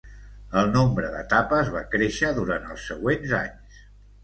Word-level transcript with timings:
El 0.61 0.71
nombre 0.75 1.11
d'etapes 1.17 1.69
va 1.77 1.83
créixer 1.93 2.33
durant 2.41 2.69
els 2.73 2.89
següents 2.93 3.39
anys. 3.45 3.87